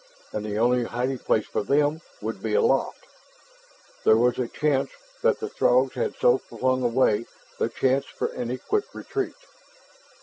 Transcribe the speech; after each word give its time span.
And 0.31 0.43
the 0.43 0.57
only 0.57 0.85
hiding 0.85 1.19
place 1.19 1.45
for 1.45 1.61
them 1.61 2.01
would 2.23 2.41
be 2.41 2.55
aloft. 2.55 3.05
There 4.03 4.17
was 4.17 4.39
a 4.39 4.47
chance 4.47 4.89
that 5.21 5.39
the 5.39 5.47
Throgs 5.47 5.93
had 5.93 6.15
so 6.17 6.39
flung 6.39 6.81
away 6.81 7.27
their 7.59 7.69
chance 7.69 8.05
for 8.07 8.31
any 8.33 8.57
quick 8.57 8.85
retreat. 8.95 9.35